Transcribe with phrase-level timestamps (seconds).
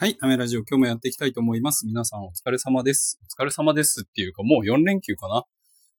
[0.00, 1.84] はい、アメラジオ今日もやっていきたいと思います。
[1.84, 3.18] 皆さんお疲れ様です。
[3.36, 5.42] お疲れ様ですっていうかもう4連休かな？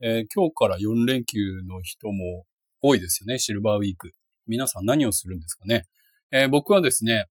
[0.00, 2.44] えー、今日から4連休の人も
[2.80, 4.12] 多いですよね、シルバーウィーク。
[4.46, 5.86] 皆さん何をするんですかね？
[6.30, 7.26] えー、僕はですね、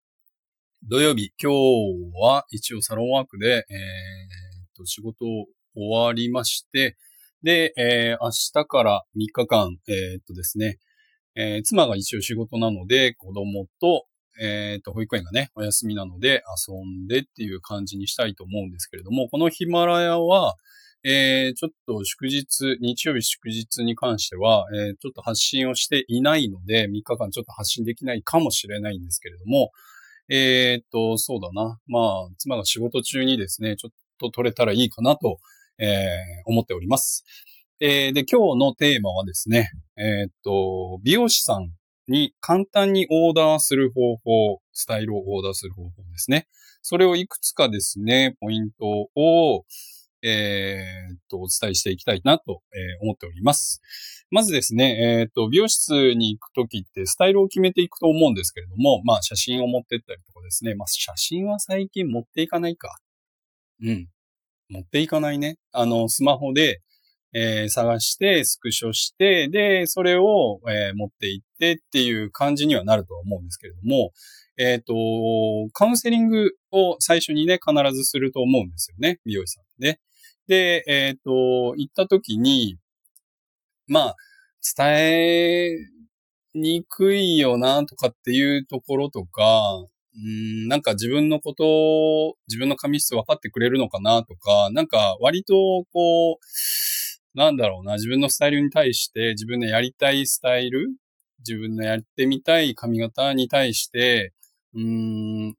[0.83, 1.55] 土曜日、今日
[2.21, 5.45] は一応サロンワークで、えー、と仕事を
[5.77, 6.97] 終わりまして、
[7.41, 10.77] で、えー、明日から3日間、えー、っとですね、
[11.35, 14.07] えー、妻が一応仕事なので、子供と、
[14.41, 20.55] えっ、ー、と、保育園がね、お休みなので遊んでっていう感じにしたいと思うんですけれども、このヒマラヤは、
[21.03, 29.71] えー、ちょっと祝日、日曜日祝日に関しては、えー、ちょっと発信をしていないので、3日間ちょっと発信できないかもしれないんですけれども、
[30.29, 31.79] えっ、と、そうだな。
[31.87, 35.39] まあ、妻が仕事中にですね、ちょっと撮れたらいいかなと、
[35.81, 36.09] え
[36.45, 37.23] 思っております。
[37.79, 41.71] えで、今日のテーマはですね、えっと、美容師さん
[42.09, 46.47] に簡単にオーダーする方法、スタイルをオーダーする方法ですね。
[46.81, 49.65] それをいくつかですね、ポイントを、
[50.21, 53.81] えー、っと、お伝えしていきたいなと、え、思っております。
[54.31, 62.99] まずですね、えー、っと、美容室に行くときってスタイルを決めていくと思うんですけれども、まあ写真を持ってったりとかですね、まあ写真は最近持っていかないか。
[63.81, 64.07] うん。
[64.69, 65.57] 持っていかないね。
[65.71, 66.81] あの、スマホで、
[67.33, 74.11] えー、探して、スクショして、で、それを、えー、持っていってっていう感じにはなるとは思うんですけれども、
[74.57, 79.99] えっ、ー、と、カウンセリングを最初にね、必ずすると思うんですよね、美容師さんね。
[80.47, 82.77] で、えっ、と、行った時に、
[83.87, 84.15] まあ、
[84.77, 85.75] 伝え
[86.53, 95.53] にくいよなとかっていうところとか、うんなんか自分のことを、自分の髪質分かってくれるのかなとか、なんか割と
[95.93, 96.37] こう、
[97.39, 100.89] なんだろうな、自分のスタイルに対して、自分のやりたいスタイル、
[101.47, 104.33] 自分のやってみたい髪型に対して、
[104.73, 105.55] うーん、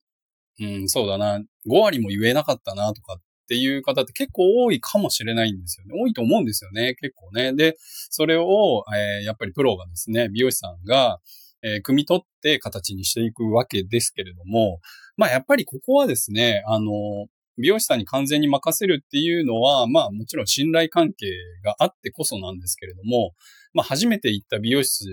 [0.60, 1.44] うん、そうだな、5
[1.80, 3.16] 割も言えなかったなとかっ
[3.48, 5.94] ていう方って結構多いかもしれないんですよね。
[5.98, 7.54] 多いと思うんですよね、結構ね。
[7.54, 11.18] で、それを、えー、やっぱりプロがですね、美容師さんが、
[11.62, 14.80] えー、汲み取って形にしていくわけですけれども、
[15.16, 17.26] まあやっぱりここはですね、あの、
[17.58, 21.26] 美容師さんに完全に任せるっていうのは、まあもちろん信頼関係
[21.64, 23.32] があってこそなんですけれども、
[23.74, 25.06] まあ初めて行った美容室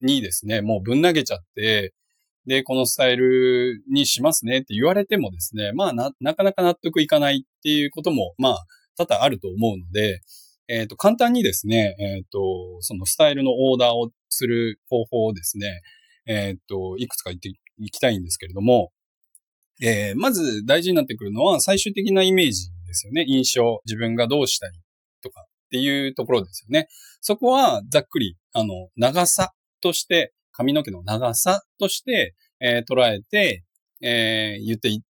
[0.00, 1.94] にですね、もうぶん投げちゃって、
[2.46, 8.66] で、このスタイルにしますねって言われてもですね、まあな、なかなか納得いかないっていうことも、まあ、
[8.96, 10.22] 多々あると思うので、
[10.66, 15.82] えっ、ー、と、簡単にですね、えっ、ー、と、そのスタイルのオーダーをする方法をですね、
[16.26, 18.92] えっ、ー、と、いくつか言っていきたいんですけれども、
[19.82, 23.24] えー、まず大事になってくるのは最終的なイメージですよね。
[23.28, 24.72] 印象、自分がどうしたい
[25.22, 26.88] とかっていうところですよね。
[27.20, 33.64] そこはざっくり、あの、長さとして、髪の毛の長さとして、えー、捉えて、
[34.02, 35.02] えー、言ってい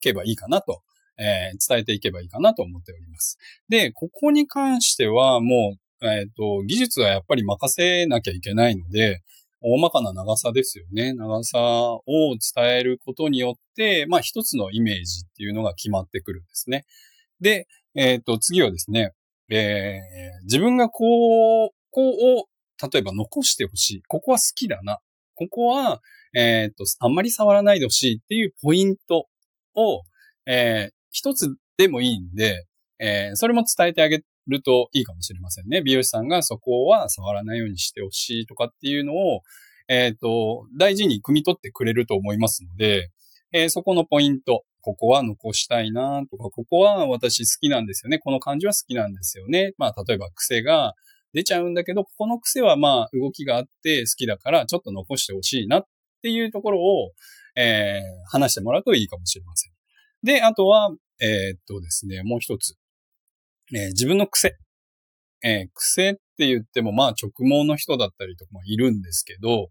[0.00, 0.82] けばいいかなと、
[1.18, 3.38] えー、伝えていけばいいかなと思っております。
[3.68, 9.22] で、ここに関してはもう、えっ、と、技術はやっぱり任せなきゃいけないので、
[9.68, 11.12] 大まかな長さですよね。
[11.12, 16.84] 長さを伝えることによって、まあ一つのイメージっていうのが決まってくるんですね。
[17.40, 17.66] で、
[17.96, 19.10] えっ、ー、と、次はですね、
[19.50, 22.46] えー、自分がこう、こうを、
[22.92, 24.02] 例えば残してほしい。
[24.06, 25.00] ここは好きだな。
[25.34, 26.00] ここは、
[26.32, 29.26] えっ、ー、と、あんまり触らないでほしいっていうポイント
[29.74, 30.02] を、
[30.46, 32.66] えー、一つでもいいんで、
[33.00, 35.82] えー、それも伝えてあげるといいかもしれませんね。
[35.82, 39.42] 美容師さんがそこは触らないようにしてほしいとかっていうのを、
[39.88, 43.10] えっ、ー、と、大事に汲み取ってくれると思いますので、
[43.52, 48.18] えー、そこのポイント、ここは残したいなとか、ここは私好きなんですよね。
[48.18, 49.74] この感じは好きなんですよね。
[49.78, 50.94] まあ、例えば癖が
[51.32, 55.86] 出ちゃうんだけど、ここの癖はまあ、動きがあって好きだから、ちょっと残してほしいなっ
[56.22, 57.12] ていうところを、
[57.56, 59.72] えー、話してもらうといいかもしれません。
[60.22, 60.90] で、あとは、
[61.20, 62.76] えー、っとですね、もう一つ。
[63.74, 64.56] えー、自分の癖。
[65.44, 69.68] えー、癖って言っても、まあ直毛の人だったりとかもいるんですけど、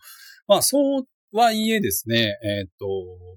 [0.48, 2.88] まあそうはいえですね、えっ、と、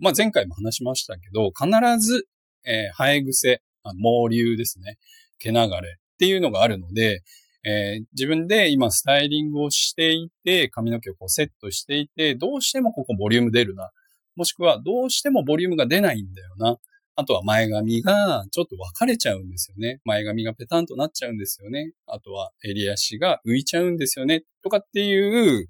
[0.01, 1.69] まあ前回も話しましたけど、必
[1.99, 2.27] ず、
[2.65, 4.99] えー、生え癖、毛流ですね、
[5.39, 7.23] 毛流れっていうのがあるので、
[7.65, 13.91] えー、自分で今スタイリングをしていて、髪の毛をこうセットしていて、どうしてもここボリューム出るな。
[14.37, 16.77] もしくはどうしてもボリュームが出ないんだよな。
[17.21, 20.01] あとは前髪がちょっと分かれちゃうんですよね。
[20.05, 21.91] 前髪がペタンとなっちゃうんですよね。
[22.07, 24.45] あとは襟足が浮いちゃうんですよね。
[24.63, 25.67] とかっていう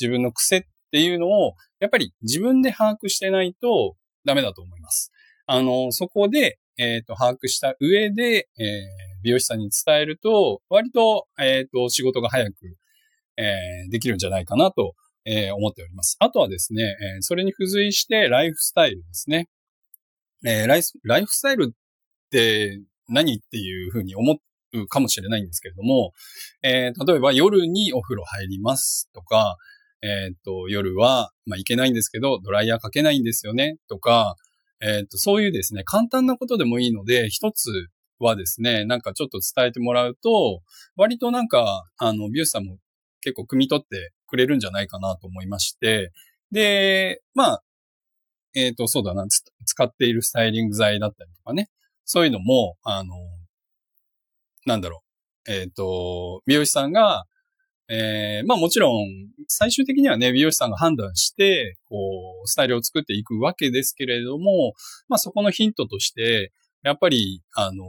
[0.00, 0.62] 自分の癖っ
[0.92, 5.10] ていうのを、やっぱり自分で把握してないとダメだと思います。
[5.46, 12.54] あの、そこで、えっ、ー、と、把握した上で、えー、美容師さんに伝えると、割と、えっ、ー、と、仕事が早く、
[13.38, 14.94] えー、できるんじゃないかなと、
[15.24, 16.16] えー、思っております。
[16.20, 19.48] あとはですね、えー、それに付随してライフスタイルですね。
[20.44, 21.74] えーライスライフスタイルっ
[22.30, 24.38] て何っていうふうに思
[24.72, 26.12] うかもしれないんですけれども、
[26.62, 29.56] えー例えば夜にお風呂入りますとか、
[30.02, 34.34] えっ、と、夜は、まあ、いけないんですけど、ドライヤーかけないんですよねとか、
[34.80, 37.70] えっ、と、そういうですね、簡単なことでもいいので、一つ
[38.18, 40.62] はですね、なんかちょっと伝えてもらうと、
[40.96, 42.78] 割となんか、あの、美容師さんも
[43.20, 46.10] 結構汲み取ってくれるんじゃないかなと思いまして、
[46.50, 47.62] で、まあ、
[48.54, 49.26] えっ、と、そうだな、
[49.64, 51.68] 使っているスタイリング剤だったりとかね、
[52.04, 53.14] そういうのも、あの、
[54.66, 55.02] なんだろ
[55.46, 57.24] う、えっ、と、美容師さんが、
[57.88, 59.06] えーまあもちろん、
[59.48, 61.96] 最終的にはね、美容師さんが判断して、こ
[62.44, 64.72] う、スタイルを作っていくわけですけれども、
[65.08, 66.52] まあそこのヒントとして、
[66.82, 67.84] やっぱり、あの、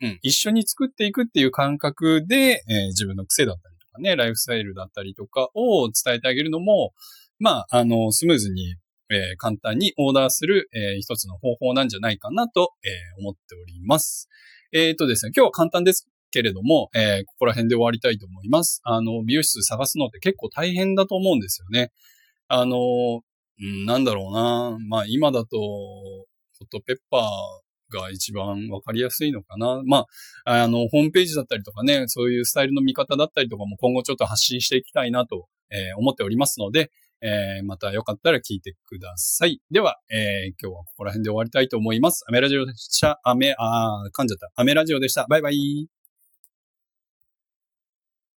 [0.00, 6.92] うん、一緒に作っていくっていう感覚で、えー自分の癖だったりとかね、ライフスタイルだったりとかを伝えてあげるのも、
[7.38, 8.76] まあ、あの、スムーズに、
[9.12, 14.28] えー簡単にオーダーする、えー一つの方法なんじゃないかなと、えー思っております。
[14.72, 18.80] えっ、とですね、今日は簡単ですけれども、えーここら辺で終わりたいと思います。
[18.84, 21.90] あの、美容室探すのって結構大変だと思うんですよね。
[22.48, 23.22] あの、
[23.60, 24.78] うん、なんだろうな。
[24.88, 26.26] まあ今だと、ホ
[26.64, 29.82] ットペッパーが一番わかりやすいのかな。
[29.84, 30.06] ま
[30.44, 36.90] あ、あの、ホームページだったりとかね、そういうスタイルの見方だったりとかも今後ちょっと発信していきたいなと、えー思っておりますので、
[37.22, 39.60] えーまたよかったら聞いてください。
[39.70, 42.24] では、えー今日はここら辺で終わりたいと思います。
[42.28, 43.20] アメラジオでした。
[43.24, 44.50] アメ、あー噛んじゃった。
[44.56, 45.26] アメラジオでした。
[45.28, 46.01] バイバイ。